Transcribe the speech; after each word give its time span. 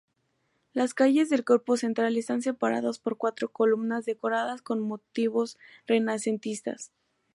Las 0.73 0.95
calles 0.95 1.29
del 1.29 1.45
cuerpo 1.45 1.77
central 1.77 2.17
están 2.17 2.41
separadas 2.41 2.97
por 2.97 3.17
cuatro 3.17 3.49
columnas 3.49 4.03
decoradas 4.03 4.63
con 4.63 4.79
motivos 4.79 5.59
renacentistas. 5.85 6.91